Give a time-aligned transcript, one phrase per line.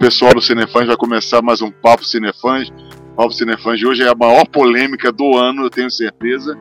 [0.00, 2.72] pessoal do Cinefãs, vai começar mais um Papo Cinefãs.
[3.14, 6.58] Papo Cinefãs de hoje é a maior polêmica do ano, eu tenho certeza.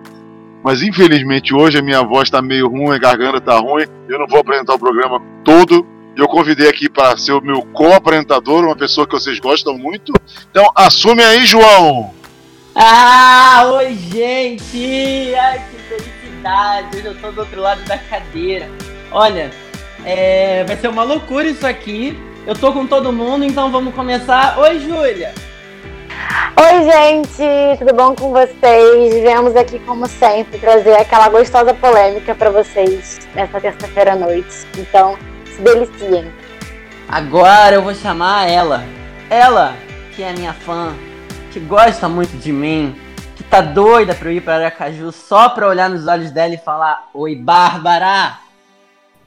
[0.61, 3.85] Mas infelizmente hoje a minha voz está meio ruim, a garganta está ruim.
[4.09, 5.87] Eu não vou apresentar o programa todo.
[6.17, 10.11] Eu convidei aqui para ser o meu co-apresentador, uma pessoa que vocês gostam muito.
[10.51, 12.13] Então assume aí, João!
[12.75, 15.33] Ah, oi gente!
[15.33, 16.97] Ai, que felicidade!
[16.97, 18.69] Hoje eu tô do outro lado da cadeira.
[19.09, 19.49] Olha,
[20.03, 22.19] é, vai ser uma loucura isso aqui.
[22.49, 24.57] Eu tô com todo mundo, então vamos começar.
[24.57, 25.35] Oi, Júlia!
[26.57, 29.13] Oi, gente, tudo bom com vocês?
[29.13, 34.65] Viemos aqui, como sempre, trazer aquela gostosa polêmica para vocês nessa terça-feira à noite.
[34.79, 36.33] Então, se deliciem.
[37.07, 38.83] Agora eu vou chamar ela.
[39.29, 39.75] Ela,
[40.15, 40.95] que é minha fã,
[41.51, 42.99] que gosta muito de mim,
[43.35, 46.57] que tá doida pra eu ir pra Aracaju só pra olhar nos olhos dela e
[46.57, 48.39] falar: Oi, Bárbara!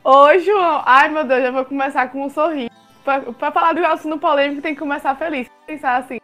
[0.03, 0.83] Oi, João.
[0.84, 2.81] Ai, meu Deus, já vou começar com um sorriso.
[3.05, 5.48] Pra falar do assunto polêmico, tem que começar feliz.
[5.67, 6.19] Pensar assim,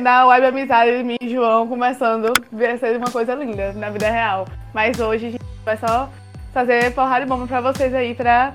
[0.00, 4.10] na web amizade de mim e João começando, vai ser uma coisa linda na vida
[4.10, 4.46] real.
[4.72, 6.08] Mas hoje a gente vai só
[6.52, 8.54] fazer porrada de bomba pra vocês aí, pra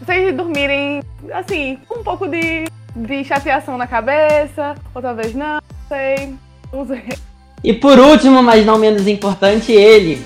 [0.00, 1.00] vocês dormirem,
[1.32, 2.64] assim, com um pouco de,
[2.94, 6.34] de chateação na cabeça, ou talvez não, sei,
[6.72, 7.04] não sei.
[7.64, 10.22] E por último, mas não menos importante, ele,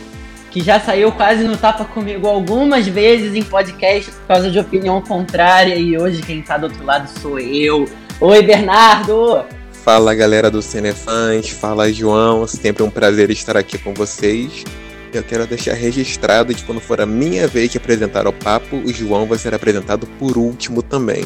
[0.51, 5.01] que já saiu quase no tapa comigo algumas vezes em podcast por causa de opinião
[5.01, 7.89] contrária, e hoje quem tá do outro lado sou eu.
[8.21, 9.45] Oi, Bernardo!
[9.73, 14.65] Fala galera do Cinefãs, fala João, sempre um prazer estar aqui com vocês.
[15.13, 18.93] Eu quero deixar registrado que quando for a minha vez de apresentar o papo, o
[18.93, 21.25] João vai ser apresentado por último também.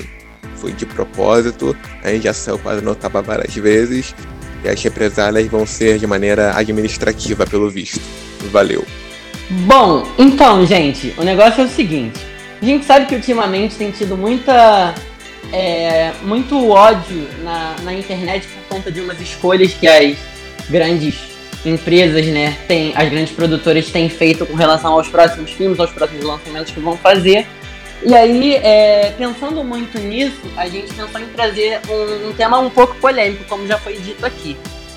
[0.56, 4.14] Foi de propósito, a gente já saiu quase no tapa várias vezes,
[4.62, 8.00] e as represálias vão ser de maneira administrativa, pelo visto.
[8.50, 8.84] Valeu.
[9.50, 12.20] Bom, então, gente, o negócio é o seguinte.
[12.60, 14.94] A gente sabe que ultimamente tem tido muita
[15.52, 20.16] é, muito ódio na, na internet por conta de umas escolhas que as
[20.68, 21.14] grandes
[21.64, 26.24] empresas, né, tem, as grandes produtoras têm feito com relação aos próximos filmes, aos próximos
[26.24, 27.46] lançamentos que vão fazer.
[28.02, 32.68] E aí, é, pensando muito nisso, a gente pensou em trazer um, um, tema um
[32.68, 34.56] pouco polêmico, como já foi dito aqui.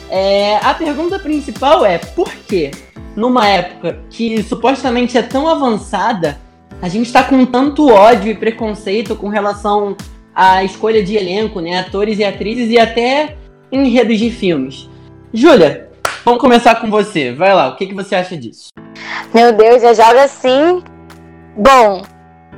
[0.09, 2.71] É, a pergunta principal é por que,
[3.17, 6.37] numa época que supostamente é tão avançada,
[6.79, 9.97] a gente está com tanto ódio e preconceito com relação
[10.35, 11.79] a escolha de elenco, né?
[11.79, 13.35] Atores e atrizes e até
[13.71, 14.87] enredos de filmes.
[15.33, 15.89] Júlia,
[16.23, 17.33] vamos começar com você.
[17.33, 18.69] Vai lá, o que, que você acha disso?
[19.33, 20.83] Meu Deus, já joga assim.
[21.55, 22.03] Bom,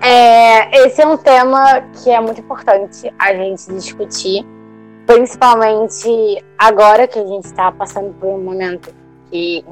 [0.02, 4.46] é, esse é um tema que é muito importante a gente discutir,
[5.06, 8.94] principalmente agora que a gente está passando por um momento
[9.32, 9.64] que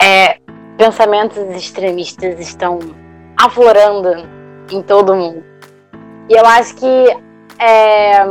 [0.00, 0.38] é,
[0.76, 2.78] pensamentos extremistas estão
[3.36, 4.28] aflorando
[4.70, 5.44] em todo mundo.
[6.28, 7.16] E eu acho que
[7.58, 8.24] é,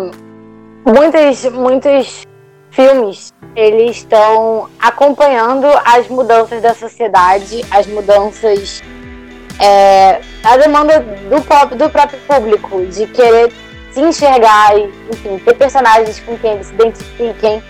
[0.86, 2.28] muitos, muitos
[2.72, 8.84] filmes eles estão acompanhando as mudanças da sociedade, as mudanças
[9.60, 13.52] é, a demanda do, do próprio público de querer
[13.92, 17.64] se enxergar e, enfim, ter personagens com quem eles se identifiquem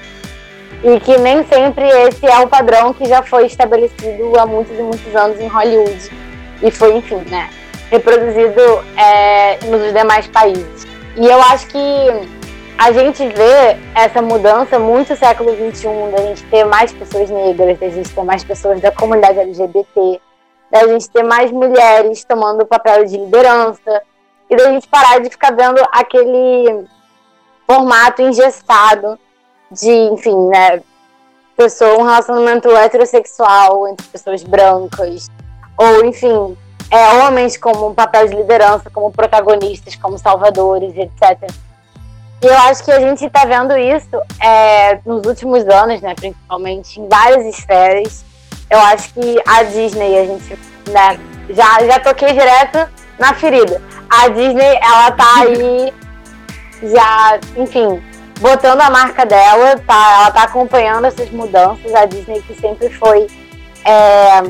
[0.84, 4.82] e que nem sempre esse é o padrão que já foi estabelecido há muitos e
[4.82, 6.12] muitos anos em Hollywood
[6.62, 7.50] e foi, enfim, né,
[7.90, 8.62] reproduzido
[8.98, 10.88] é, nos demais países.
[11.16, 11.78] E eu acho que
[12.78, 17.90] a gente vê essa mudança muito século XXI, da gente ter mais pessoas negras, da
[17.90, 20.22] gente ter mais pessoas da comunidade LGBT,
[20.70, 24.04] da gente ter mais mulheres tomando o papel de liderança,
[24.50, 26.86] e da gente parar de ficar vendo aquele
[27.66, 29.20] formato engessado
[29.72, 30.82] de, enfim, né,
[31.56, 35.28] pessoa, um relacionamento heterossexual entre pessoas brancas,
[35.78, 36.58] ou, enfim,
[36.90, 41.52] é, homens como um papel de liderança, como protagonistas, como salvadores, etc.
[42.42, 47.00] E eu acho que a gente está vendo isso é, nos últimos anos, né, principalmente
[47.00, 48.24] em várias esferas.
[48.70, 50.60] Eu acho que a Disney, a gente,
[50.90, 51.20] né,
[51.50, 52.88] já, já toquei direto
[53.18, 53.82] na ferida.
[54.10, 55.94] A Disney, ela tá aí
[56.84, 58.02] já, enfim,
[58.40, 61.94] botando a marca dela, tá, ela tá acompanhando essas mudanças.
[61.94, 63.28] A Disney que sempre foi
[63.86, 64.42] é,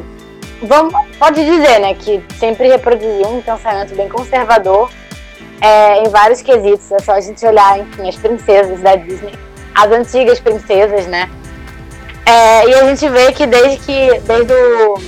[0.62, 4.90] vamos, pode dizer, né, que sempre reproduziu um pensamento bem conservador
[5.62, 6.92] é, em vários quesitos.
[6.92, 9.34] É só a gente olhar, enfim, as princesas da Disney,
[9.76, 11.30] as antigas princesas, né?
[12.26, 15.00] É, e a gente vê que desde que desde o,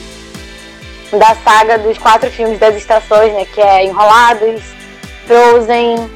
[1.17, 4.61] da saga dos quatro filmes das estações, né, que é Enrolados,
[5.25, 6.09] Frozen,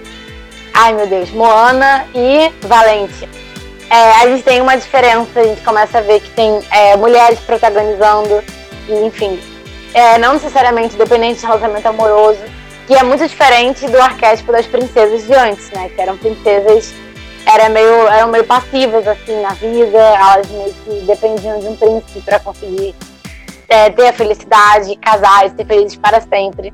[0.74, 3.30] ai meu Deus, Moana e Valente.
[3.90, 7.40] É, a gente tem uma diferença, a gente começa a ver que tem é, mulheres
[7.42, 8.44] protagonizando
[8.88, 9.40] e, enfim,
[9.94, 12.42] é, não necessariamente dependente de relacionamento amoroso,
[12.88, 15.90] que é muito diferente do arquétipo das princesas de antes, né?
[15.90, 16.94] Que eram princesas
[17.46, 22.22] era meio, eram meio passivas assim na vida, elas meio que dependiam de um príncipe
[22.22, 22.96] para conseguir
[23.68, 26.74] é, ter a felicidade, casar e ser felizes para sempre.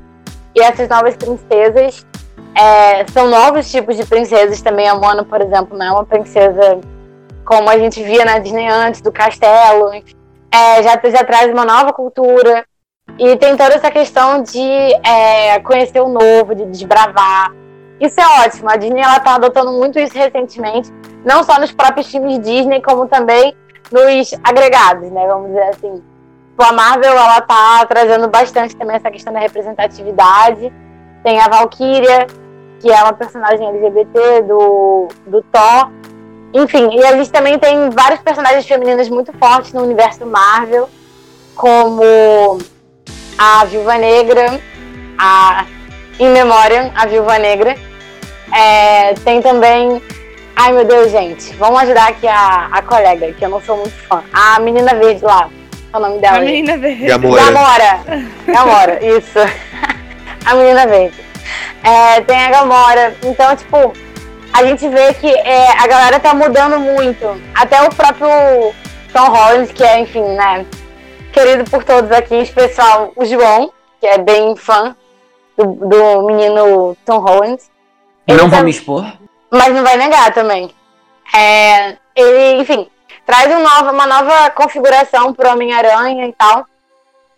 [0.54, 2.06] E essas novas princesas
[2.54, 4.88] é, são novos tipos de princesas também.
[4.88, 6.80] A Mona, por exemplo, não é uma princesa
[7.44, 9.90] como a gente via na Disney antes, do castelo.
[10.52, 12.64] É, já, já traz uma nova cultura.
[13.18, 17.52] E tem toda essa questão de é, conhecer o novo, de desbravar.
[18.00, 18.70] Isso é ótimo.
[18.70, 20.90] A Disney ela tá adotando muito isso recentemente,
[21.24, 23.54] não só nos próprios filmes Disney, como também
[23.92, 25.26] nos agregados, né?
[25.26, 26.02] Vamos dizer assim.
[26.56, 30.72] A Marvel ela tá trazendo bastante também essa questão da representatividade.
[31.22, 32.26] Tem a Valkyria,
[32.80, 35.90] que é uma personagem LGBT do, do Thor.
[36.52, 40.88] Enfim, e a gente também tem vários personagens femininas muito fortes no universo Marvel,
[41.54, 42.58] como
[43.38, 44.60] a Viúva Negra,
[45.16, 45.64] a
[46.18, 47.76] In Memoriam, a Viúva Negra,
[48.52, 50.02] é, tem também.
[50.56, 51.54] Ai meu Deus, gente.
[51.54, 54.22] Vamos ajudar aqui a, a colega, que eu não sou muito fã.
[54.32, 55.48] A menina verde lá.
[55.90, 56.38] Qual é o nome dela?
[56.38, 57.06] A menina verde.
[57.06, 57.42] Gamora.
[57.44, 58.00] Gamora.
[58.46, 59.38] Gamora, isso.
[60.44, 61.24] a menina verde.
[61.82, 63.16] É, tem a Gamora.
[63.22, 63.92] Então, tipo,
[64.52, 67.40] a gente vê que é, a galera tá mudando muito.
[67.54, 68.28] Até o próprio
[69.12, 70.64] Tom Holland, que é, enfim, né?
[71.32, 74.94] Querido por todos aqui, em especial o João, que é bem fã
[75.56, 77.62] do, do menino Tom Holland.
[78.26, 79.04] Não Ele vou tá- me expor.
[79.50, 80.70] mas não vai negar também.
[81.34, 82.88] É, ele, enfim,
[83.24, 86.66] traz um nova- uma nova configuração pro Homem-Aranha e tal.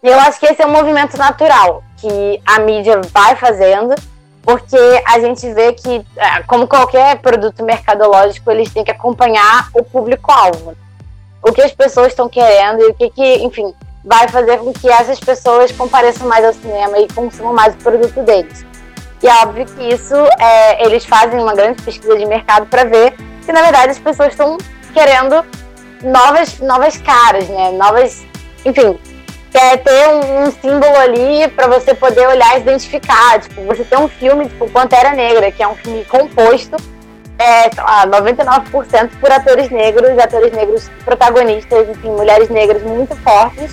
[0.03, 3.95] E eu acho que esse é um movimento natural que a mídia vai fazendo,
[4.43, 4.77] porque
[5.07, 10.77] a gente vê que, é, como qualquer produto mercadológico, eles têm que acompanhar o público-alvo.
[11.41, 13.73] O que as pessoas estão querendo e o que, que, enfim,
[14.05, 18.21] vai fazer com que essas pessoas compareçam mais ao cinema e consumam mais o produto
[18.23, 18.65] deles.
[19.23, 23.15] E é óbvio que isso, é, eles fazem uma grande pesquisa de mercado para ver
[23.45, 24.59] que, na verdade, as pessoas estão
[24.93, 25.45] querendo
[26.03, 27.71] novas, novas caras, né?
[27.71, 28.25] Novas.
[28.65, 28.99] Enfim,
[29.53, 33.41] quer ter um, um símbolo ali para você poder olhar e identificar.
[33.41, 36.77] Tipo, você tem um filme, tipo, Pantera Negra, que é um filme composto,
[37.39, 43.71] é, sei lá, 99% por atores negros, atores negros protagonistas, enfim, mulheres negras muito fortes.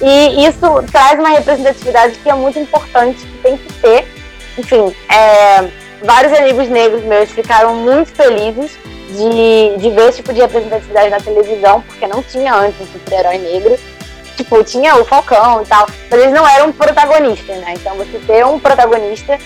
[0.00, 4.18] E isso traz uma representatividade que é muito importante, que tem que ter
[4.58, 5.68] enfim, é,
[6.02, 8.76] vários amigos negros meus ficaram muito felizes
[9.08, 13.38] de, de ver esse tipo de representatividade na televisão, porque não tinha antes um super-herói
[13.38, 13.78] negro.
[14.38, 17.74] Tipo, tinha o Falcão e tal, mas eles não eram protagonistas, né?
[17.74, 19.38] Então você ter um protagonista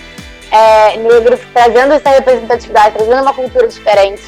[0.51, 4.21] é, negro trazendo essa representatividade, trazendo uma cultura diferente,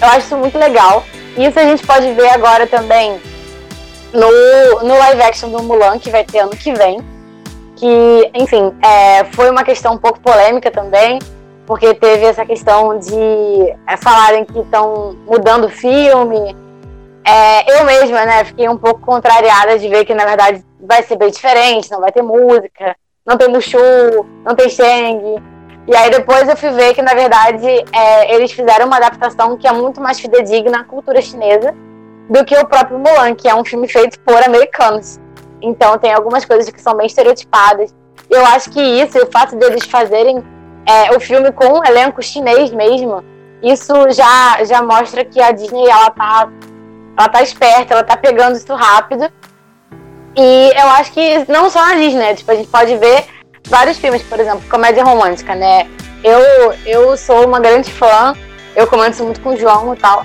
[0.00, 1.04] eu acho isso muito legal.
[1.38, 3.18] Isso a gente pode ver agora também
[4.12, 7.00] no, no live action do Mulan, que vai ter ano que vem
[7.82, 11.18] que, enfim, é, foi uma questão um pouco polêmica também,
[11.66, 16.56] porque teve essa questão de é, falarem que estão mudando o filme.
[17.24, 21.16] É, eu mesma, né, fiquei um pouco contrariada de ver que, na verdade, vai ser
[21.16, 23.78] bem diferente, não vai ter música, não tem Mushu,
[24.44, 25.42] não tem Shang.
[25.86, 29.66] E aí depois eu fui ver que, na verdade, é, eles fizeram uma adaptação que
[29.66, 31.74] é muito mais fidedigna à cultura chinesa
[32.28, 35.20] do que o próprio Mulan, que é um filme feito por americanos.
[35.60, 37.94] Então tem algumas coisas que são bem estereotipadas.
[38.28, 40.42] Eu acho que isso, o fato deles fazerem
[40.86, 43.22] é, o filme com um elenco chinês mesmo,
[43.62, 46.48] isso já, já mostra que a Disney ela tá,
[47.16, 49.30] ela tá esperta, ela tá pegando isso rápido.
[50.36, 52.34] E eu acho que não só na Disney, né?
[52.34, 53.24] tipo, a gente pode ver
[53.68, 55.86] vários filmes, por exemplo, comédia romântica, né?
[56.24, 58.34] Eu, eu sou uma grande fã,
[58.74, 60.24] eu comento muito com o João e tal,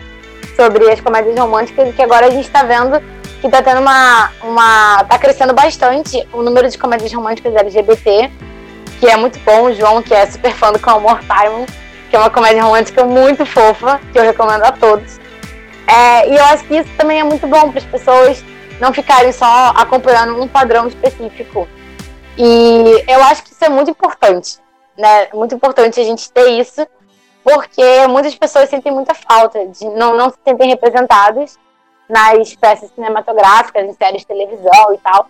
[0.55, 3.01] sobre as comédias românticas, e que agora a gente tá vendo
[3.41, 5.03] que tá tendo uma, uma.
[5.03, 8.31] tá crescendo bastante o número de comédias românticas LGBT,
[8.99, 9.65] que é muito bom.
[9.65, 11.65] O João, que é super fã do More Time,
[12.09, 15.19] que é uma comédia romântica muito fofa, que eu recomendo a todos.
[15.87, 18.43] É, e eu acho que isso também é muito bom para as pessoas
[18.79, 21.67] não ficarem só acompanhando um padrão específico.
[22.37, 24.59] E eu acho que isso é muito importante,
[24.97, 25.27] né?
[25.33, 26.85] Muito importante a gente ter isso,
[27.43, 31.57] porque muitas pessoas sentem muita falta de não, não se sentem representadas
[32.07, 35.27] nas peças cinematográficas, em séries de televisão e tal.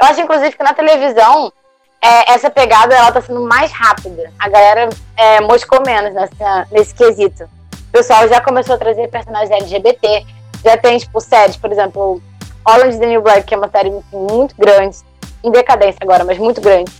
[0.00, 1.52] Eu acho, inclusive, que na televisão
[2.00, 4.30] é, essa pegada ela tá sendo mais rápida.
[4.38, 7.48] A galera é, moscou menos nessa, nesse quesito.
[7.94, 10.26] Pessoal já começou a trazer personagens LGBT,
[10.64, 12.20] já tem, tipo, séries, por exemplo,
[12.66, 14.96] Orange the New Black, que é uma série muito grande,
[15.44, 16.90] em decadência agora, mas muito grande.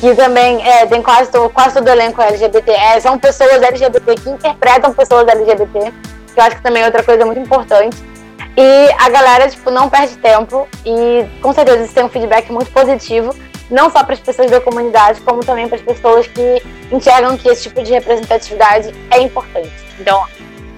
[0.00, 2.70] Que também é, tem quase todo, quase todo elenco LGBT.
[2.70, 5.92] É, são pessoas LGBT que interpretam pessoas LGBT,
[6.32, 8.02] que eu acho que também é outra coisa muito importante.
[8.56, 12.70] E a galera, tipo, não perde tempo e com certeza isso tem um feedback muito
[12.72, 13.34] positivo
[13.72, 16.62] não só para as pessoas da comunidade, como também para as pessoas que
[16.92, 19.72] enxergam que esse tipo de representatividade é importante.
[19.98, 20.22] Então,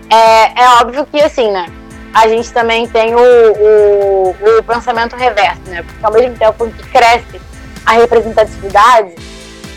[0.08, 1.66] é, é óbvio que, assim, né,
[2.14, 6.88] a gente também tem o, o, o pensamento reverso, né, porque ao mesmo tempo que
[6.90, 7.40] cresce
[7.84, 9.14] a representatividade,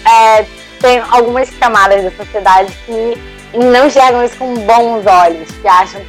[0.05, 0.45] é,
[0.79, 3.17] tem algumas camadas da sociedade que
[3.57, 6.01] não enxergam isso com bons olhos, que acham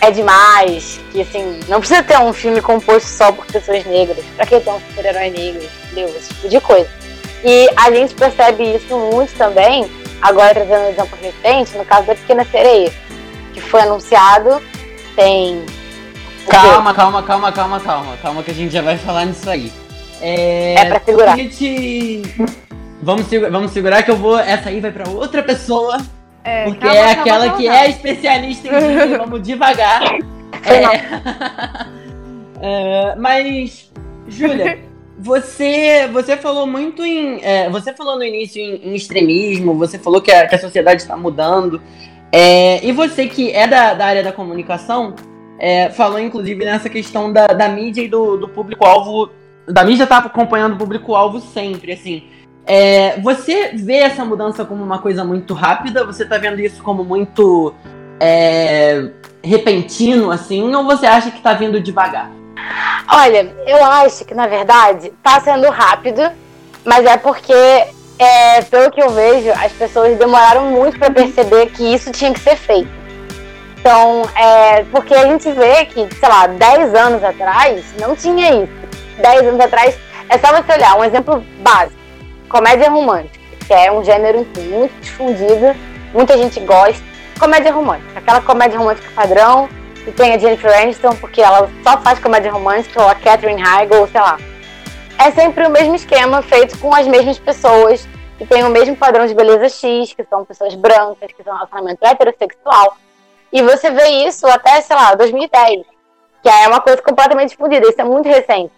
[0.00, 4.24] é demais, que assim, não precisa ter um filme composto só por pessoas negras.
[4.36, 5.68] Pra que ter um super-herói negro?
[5.84, 6.08] Entendeu?
[6.16, 6.88] Esse tipo de coisa.
[7.44, 9.90] E a gente percebe isso muito também,
[10.20, 12.92] agora trazendo um exemplo recente, no caso da Pequena Sereia,
[13.52, 14.62] que foi anunciado,
[15.14, 15.64] tem.
[16.48, 18.16] Calma, calma, calma, calma, calma.
[18.22, 19.72] Calma que a gente já vai falar nisso aí.
[20.20, 21.36] É, é pra segurar.
[21.36, 22.22] Gente...
[23.02, 24.38] Vamos, vamos segurar que eu vou.
[24.38, 25.98] Essa aí vai pra outra pessoa
[26.48, 27.80] é, porque calma, é aquela calma, que calma.
[27.80, 30.02] é especialista em Disney, vamos devagar.
[30.64, 30.82] É...
[32.60, 33.92] é, mas,
[34.26, 34.78] Júlia,
[35.18, 37.40] você, você falou muito em.
[37.42, 41.02] É, você falou no início em, em, extremismo, você falou que a, que a sociedade
[41.02, 41.82] está mudando.
[42.32, 45.14] É, e você que é da, da área da comunicação,
[45.58, 49.30] é, falou inclusive nessa questão da, da mídia e do, do público-alvo.
[49.66, 52.22] Da mídia tá acompanhando o público-alvo sempre, assim.
[52.70, 56.04] É, você vê essa mudança como uma coisa muito rápida?
[56.04, 57.74] Você tá vendo isso como muito
[58.20, 59.08] é,
[59.42, 60.74] repentino, assim?
[60.74, 62.30] Ou você acha que tá vindo devagar?
[63.10, 66.20] Olha, eu acho que na verdade tá sendo rápido,
[66.84, 67.54] mas é porque,
[68.18, 72.40] é, pelo que eu vejo, as pessoas demoraram muito para perceber que isso tinha que
[72.40, 72.90] ser feito.
[73.80, 78.72] Então, é, porque a gente vê que, sei lá, 10 anos atrás não tinha isso.
[79.22, 79.98] 10 anos atrás,
[80.28, 81.97] é só você olhar, um exemplo básico
[82.48, 85.76] comédia romântica, que é um gênero muito difundido,
[86.12, 87.04] muita gente gosta.
[87.38, 89.68] Comédia romântica, aquela comédia romântica padrão,
[90.04, 94.08] que tem a Jennifer Aniston, porque ela só faz comédia romântica, ou a Catherine Heigl,
[94.08, 94.38] sei lá.
[95.18, 99.26] É sempre o mesmo esquema, feito com as mesmas pessoas, que tem o mesmo padrão
[99.26, 102.96] de beleza X, que são pessoas brancas, que são relacionamento heterossexual.
[103.52, 105.82] E você vê isso até, sei lá, 2010,
[106.42, 108.72] que é uma coisa completamente difundida, isso é muito recente.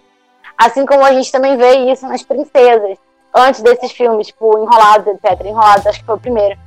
[0.56, 2.98] Assim como a gente também vê isso nas princesas
[3.34, 5.44] antes desses filmes, tipo Enrolados, etc.
[5.44, 6.58] Enrolados acho que foi o primeiro.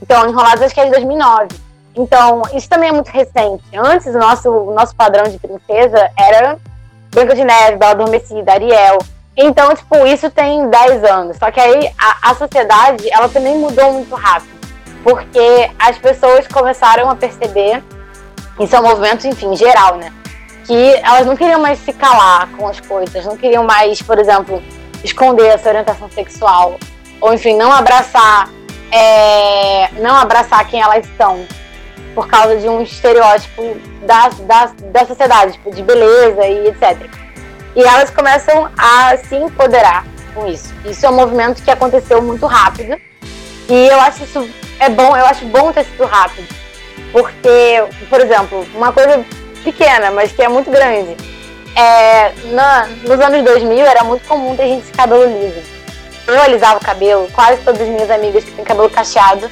[0.00, 1.48] Então, Enrolados acho que é de 2009.
[1.94, 3.62] Então, isso também é muito recente.
[3.76, 6.58] Antes, o nosso, o nosso padrão de princesa era
[7.10, 8.98] Branca de Neve, Bela Adormecida, Ariel.
[9.36, 11.36] Então, tipo, isso tem 10 anos.
[11.36, 14.52] Só que aí a, a sociedade, ela também mudou muito rápido.
[15.04, 17.82] Porque as pessoas começaram a perceber,
[18.58, 20.12] isso é um movimento, enfim, geral, né?
[20.64, 24.62] Que elas não queriam mais se calar com as coisas, não queriam mais, por exemplo,
[25.04, 26.78] esconder essa orientação sexual,
[27.20, 28.48] ou enfim, não abraçar,
[28.90, 31.46] é, não abraçar quem elas são,
[32.14, 37.08] por causa de um estereótipo da, da, da sociedade, tipo, de beleza e etc.
[37.74, 40.04] E elas começam a se empoderar
[40.34, 40.74] com isso.
[40.84, 43.00] Isso é um movimento que aconteceu muito rápido.
[43.68, 46.46] E eu acho isso é bom, eu acho bom ter sido rápido.
[47.12, 49.24] Porque, por exemplo, uma coisa
[49.64, 51.16] pequena, mas que é muito grande
[51.76, 55.62] é, na, nos anos 2000 era muito comum ter gente de cabelo liso.
[56.26, 59.50] Eu alisava o cabelo, quase todas as minhas amigas que têm cabelo cacheado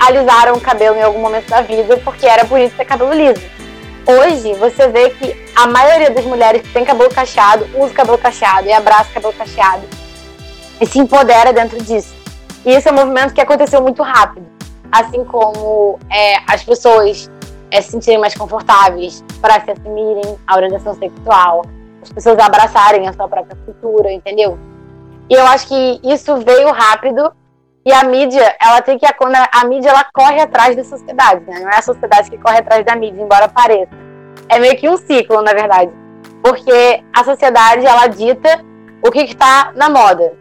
[0.00, 3.42] alisaram o cabelo em algum momento da vida porque era bonito ter cabelo liso.
[4.06, 8.66] Hoje você vê que a maioria das mulheres que tem cabelo cacheado usa cabelo cacheado
[8.66, 9.86] e abraça cabelo cacheado
[10.80, 12.14] e se empodera dentro disso.
[12.64, 14.46] E isso é um movimento que aconteceu muito rápido.
[14.90, 17.30] Assim como é, as pessoas
[17.70, 21.62] é, se sentirem mais confortáveis para se assumirem a orientação sexual,
[22.02, 24.58] as pessoas abraçarem a sua própria cultura, entendeu?
[25.28, 27.32] E eu acho que isso veio rápido
[27.84, 31.60] e a mídia, ela tem que a mídia ela corre atrás da sociedade, né?
[31.60, 33.92] Não é a sociedade que corre atrás da mídia, embora pareça.
[34.48, 35.90] É meio que um ciclo, na verdade,
[36.42, 38.64] porque a sociedade ela dita
[39.02, 40.38] o que está na moda.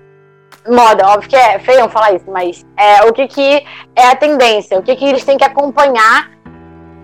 [0.67, 4.77] Moda, óbvio que é feio falar isso, mas é o que, que é a tendência,
[4.77, 6.29] o que, que eles têm que acompanhar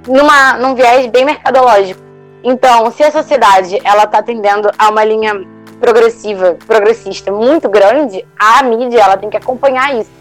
[0.08, 2.02] numa, num viés bem mercadológico.
[2.44, 5.34] Então, se a sociedade ela está tendendo a uma linha
[5.80, 10.12] progressiva, progressista muito grande, a mídia ela tem que acompanhar isso,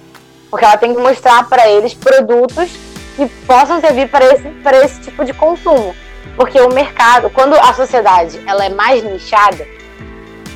[0.50, 2.70] porque ela tem que mostrar para eles produtos
[3.16, 4.48] que possam servir para esse,
[4.84, 5.94] esse tipo de consumo.
[6.36, 9.66] Porque o mercado, quando a sociedade ela é mais nichada,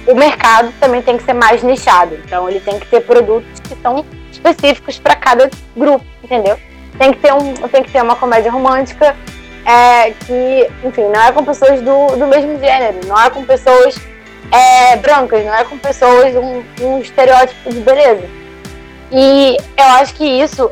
[0.06, 2.14] o mercado também tem que ser mais nichado.
[2.25, 6.58] Então ele tem que ter produtos que são específicos para cada grupo, entendeu?
[6.99, 9.17] Tem que ter, um, tem que ter uma comédia romântica
[9.64, 13.97] é, que, enfim, não é com pessoas do, do mesmo gênero, não é com pessoas
[14.50, 18.28] é, brancas, não é com pessoas um, um estereótipo de beleza.
[19.12, 20.71] E eu acho que isso,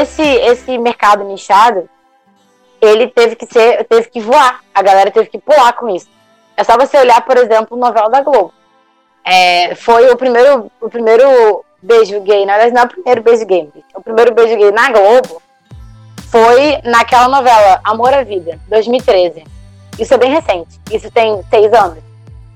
[0.00, 1.88] esse, esse mercado nichado,
[2.80, 4.60] ele teve que ser, teve que voar.
[4.74, 6.08] A galera teve que pular com isso.
[6.56, 8.52] É só você olhar, por exemplo, novela da Globo.
[9.24, 13.44] é, foi o primeiro, o primeiro beijo gay, na verdade não é o primeiro beijo
[13.44, 15.42] gay, o primeiro beijo gay na Globo
[16.36, 19.42] foi naquela novela Amor à Vida, 2013.
[19.98, 21.96] Isso é bem recente, isso tem seis anos.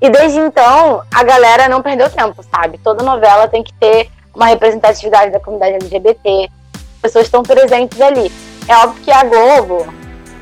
[0.02, 2.76] E desde então, a galera não perdeu tempo, sabe?
[2.84, 6.50] Toda novela tem que ter uma representatividade da comunidade LGBT,
[7.00, 8.30] pessoas estão presentes ali.
[8.68, 9.86] É óbvio que a Globo,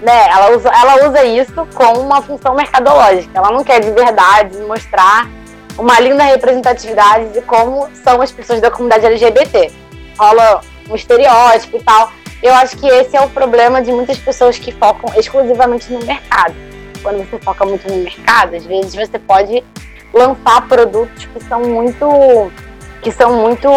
[0.02, 3.38] né, ela usa, ela usa isso como uma função mercadológica.
[3.38, 5.28] Ela não quer de verdade mostrar
[5.78, 9.70] uma linda representatividade de como são as pessoas da comunidade LGBT.
[10.18, 12.10] Rola um estereótipo e tal.
[12.42, 16.54] Eu acho que esse é o problema de muitas pessoas que focam exclusivamente no mercado.
[17.02, 19.62] Quando você foca muito no mercado, às vezes você pode
[20.12, 22.50] lançar produtos que são muito
[23.02, 23.68] que são muito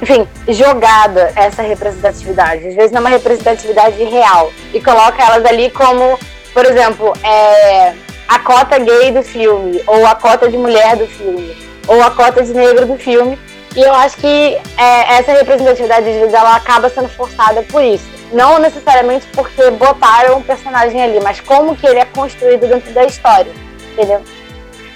[0.00, 2.68] enfim, jogada essa representatividade.
[2.68, 4.52] Às vezes não é uma representatividade real.
[4.72, 6.18] E coloca elas ali como,
[6.54, 7.94] por exemplo, é,
[8.28, 12.42] a cota gay do filme, ou a cota de mulher do filme, ou a cota
[12.42, 13.38] de negro do filme.
[13.78, 18.04] E eu acho que é, essa representatividade, às ela acaba sendo forçada por isso.
[18.32, 23.04] Não necessariamente porque botaram um personagem ali, mas como que ele é construído dentro da
[23.04, 23.52] história,
[23.92, 24.20] entendeu?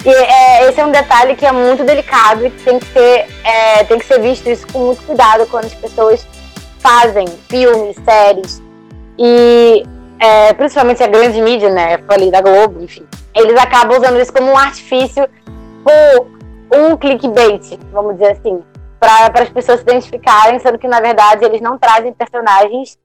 [0.05, 3.29] E é, esse é um detalhe que é muito delicado e que tem que ser,
[3.45, 6.27] é, tem que ser visto isso com muito cuidado quando as pessoas
[6.81, 8.61] fazem filmes, séries.
[9.17, 9.87] E
[10.19, 11.95] é, principalmente a grande mídia, né?
[11.95, 13.07] Eu falei da Globo, enfim.
[13.33, 15.29] Eles acabam usando isso como um artifício
[15.85, 16.33] ou
[16.75, 18.61] um clickbait, vamos dizer assim,
[19.03, 22.97] para as pessoas se identificarem, sendo que na verdade eles não trazem personagens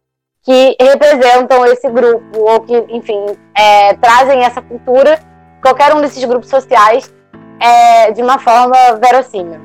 [0.44, 3.26] que representam esse grupo ou que, enfim,
[3.56, 5.20] é, trazem essa cultura
[5.60, 7.12] qualquer um desses grupos sociais
[7.60, 9.60] é, de uma forma verossímil.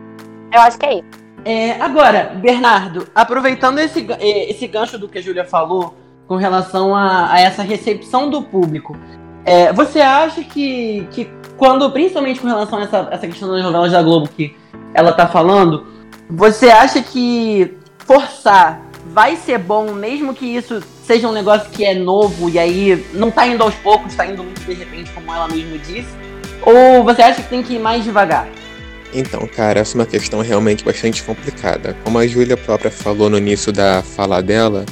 [0.50, 1.22] Eu acho que é isso.
[1.44, 5.94] É, agora, Bernardo, aproveitando esse, é, esse gancho do que a Júlia falou
[6.26, 8.96] com relação a, a, essa recepção do público,
[9.44, 13.92] é, você acha que, que quando, principalmente com relação a essa, essa questão das novelas
[13.92, 14.56] da Globo que
[14.94, 15.86] ela tá falando,
[16.34, 21.94] você acha que forçar vai ser bom, mesmo que isso seja um negócio que é
[21.94, 25.46] novo e aí não tá indo aos poucos, tá indo muito de repente, como ela
[25.46, 26.08] mesma disse?
[26.62, 28.48] Ou você acha que tem que ir mais devagar?
[29.12, 31.94] Então, cara, essa é uma questão realmente bastante complicada.
[32.02, 34.86] Como a Júlia própria falou no início da fala dela,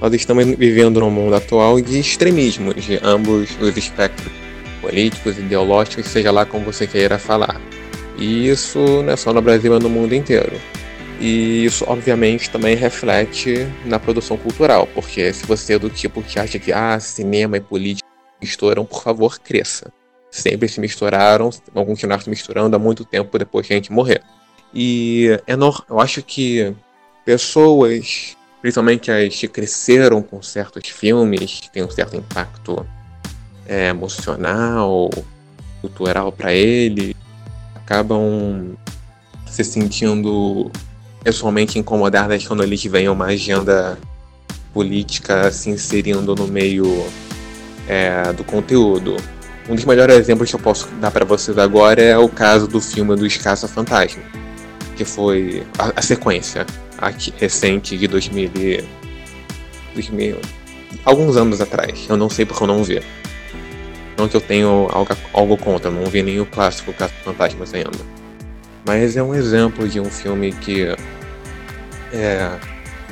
[0.00, 4.30] nós estamos vivendo num mundo atual de extremismos, de ambos os espectros
[4.80, 7.60] políticos, ideológicos, seja lá como você queira falar.
[8.16, 10.52] E isso não é só no Brasil, é no mundo inteiro.
[11.20, 16.38] E isso, obviamente, também reflete na produção cultural, porque se você é do tipo que
[16.38, 18.06] acha que ah, cinema e política
[18.40, 19.92] misturam, por favor, cresça.
[20.30, 24.22] Sempre se misturaram, vão continuar se misturando há muito tempo depois que a gente morrer.
[24.74, 25.72] E é no...
[25.88, 26.74] eu acho que
[27.24, 32.84] pessoas, principalmente as que cresceram com certos filmes, que têm um certo impacto
[33.66, 35.08] é, emocional,
[35.80, 37.14] cultural para ele,
[37.74, 38.76] acabam
[39.46, 40.70] se sentindo
[41.24, 43.98] pessoalmente incomodadas quando eles veem uma agenda
[44.74, 47.06] política se inserindo no meio
[47.88, 49.16] é, do conteúdo.
[49.68, 52.80] Um dos melhores exemplos que eu posso dar para vocês agora é o caso do
[52.80, 54.22] filme do Escaça Fantasma,
[54.94, 56.66] que foi a, a sequência
[56.98, 58.84] aqui, recente de 2000,
[59.94, 60.38] 2000,
[61.06, 62.04] alguns anos atrás.
[62.06, 63.00] Eu não sei porque eu não vi.
[64.18, 67.90] Não que eu tenho algo, algo contra, não vi nem o clássico Caça Fantasmas ainda.
[68.86, 70.94] Mas é um exemplo de um filme que
[72.14, 72.58] é,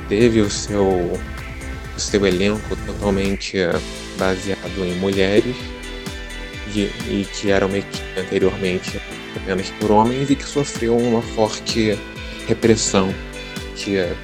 [0.09, 3.73] teve o seu, o seu elenco totalmente é,
[4.19, 5.57] baseado em mulheres
[6.75, 9.01] e, e que era uma equipe anteriormente
[9.37, 11.99] apenas por homens e que sofreu uma forte
[12.47, 13.13] repressão
[13.77, 14.15] que, é,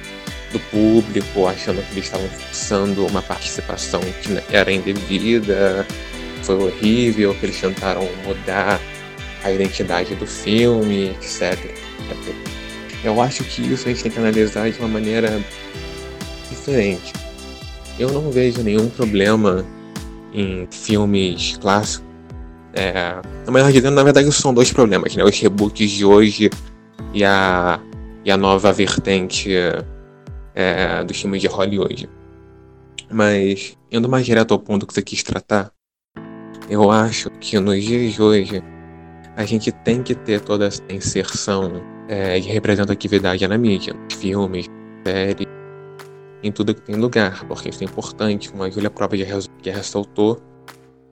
[0.51, 5.85] do público, achando que eles estavam forçando uma participação que era indevida,
[6.43, 8.79] foi horrível, que eles tentaram mudar
[9.43, 11.57] a identidade do filme, etc.
[13.03, 15.41] Eu acho que isso a gente tem que analisar de uma maneira
[16.49, 17.13] diferente.
[17.97, 19.65] Eu não vejo nenhum problema
[20.33, 22.07] em filmes clássicos.
[22.73, 25.23] É, na dizendo, na verdade, são dois problemas, né?
[25.23, 26.49] Os reboots de hoje
[27.13, 27.79] e a,
[28.23, 29.51] e a nova vertente
[30.53, 32.09] é, dos filmes de Hollywood.
[33.11, 35.71] Mas, indo mais direto ao ponto que você quis tratar,
[36.69, 38.63] eu acho que nos dias de hoje
[39.35, 44.65] a gente tem que ter toda essa inserção é, de representatividade na mídia, nos filmes,
[45.05, 45.47] séries,
[46.43, 49.25] em tudo que tem lugar, porque isso é importante, como a Julia própria
[49.63, 50.41] já ressaltou,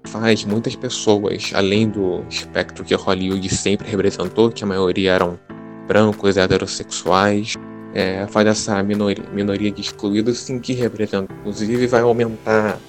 [0.08, 5.40] faz muitas pessoas, além do espectro que Hollywood sempre representou, que a maioria eram
[5.88, 7.54] brancos, heterossexuais,
[7.94, 11.34] é, faz essa minoria, minoria de excluídos sim que representa.
[11.34, 12.80] Inclusive vai aumentar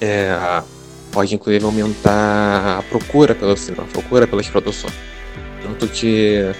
[0.00, 0.36] é,
[1.12, 4.94] pode inclusive aumentar a procura pelo cinema, a procura pelas produções.
[5.62, 6.52] Tanto que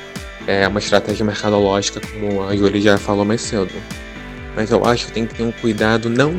[0.46, 3.72] é uma estratégia mercadológica, como a Júlia já falou mais cedo.
[4.54, 6.32] Mas eu acho que tem que ter um cuidado não,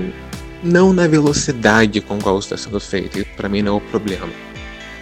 [0.63, 3.20] não na velocidade com qual está sendo feito.
[3.20, 4.30] Isso para mim não é o problema.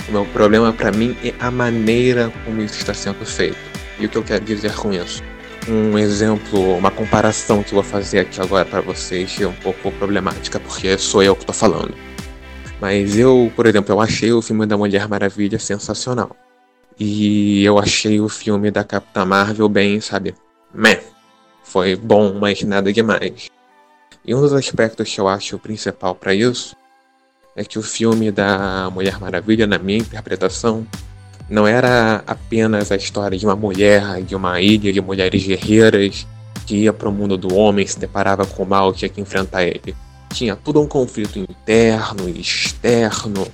[0.08, 3.58] O meu problema para mim é a maneira como isso está sendo feito.
[4.00, 5.22] E o que eu quero dizer com isso?
[5.68, 9.92] Um exemplo, uma comparação que eu vou fazer aqui agora para vocês é um pouco
[9.94, 11.94] problemática, porque sou eu que estou falando.
[12.82, 16.36] Mas eu, por exemplo, eu achei o filme da Mulher Maravilha sensacional.
[17.00, 20.36] E eu achei o filme da Capitã Marvel bem, sabe?
[20.74, 21.02] Meh.
[21.64, 23.50] Foi bom, mas nada demais.
[24.26, 26.76] E um dos aspectos que eu acho principal para isso
[27.56, 30.86] é que o filme da Mulher Maravilha, na minha interpretação,
[31.50, 36.26] não era apenas a história de uma mulher, de uma ilha de mulheres guerreiras
[36.66, 39.64] que ia para o mundo do homem, se deparava com o mal, tinha que enfrentar
[39.64, 39.96] ele.
[40.34, 43.48] Tinha tudo um conflito interno e externo,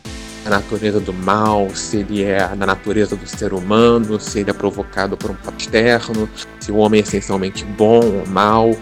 [0.46, 4.54] a natureza do mal, se ele é na natureza do ser humano, se ele é
[4.54, 8.76] provocado por um fato externo, se o homem é essencialmente bom ou mal.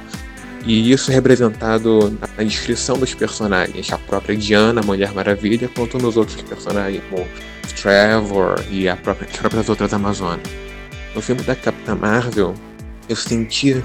[0.65, 5.97] E isso é representado na descrição dos personagens, a própria Diana, a Mulher Maravilha, quanto
[5.97, 7.25] nos outros personagens, como
[7.81, 10.47] Trevor e a própria, as próprias outras Amazonas.
[11.15, 12.53] No filme da Capitã Marvel,
[13.07, 13.81] eu senti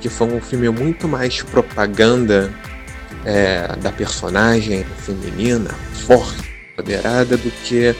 [0.00, 2.52] que foi um filme muito mais propaganda
[3.24, 5.70] é, da personagem feminina,
[6.06, 6.49] forte,
[6.80, 7.94] empoderada, do que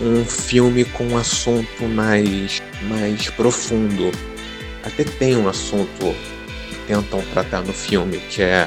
[0.00, 4.10] um filme com um assunto mais, mais profundo.
[4.84, 6.14] Até tem um assunto
[6.86, 8.66] tentam tratar no filme, que é